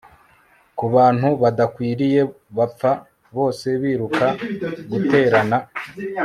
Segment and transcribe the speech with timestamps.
[0.79, 2.21] kubantu badakwiriye
[2.57, 2.91] bapfa
[3.37, 4.25] bose biruka
[4.91, 5.57] guterana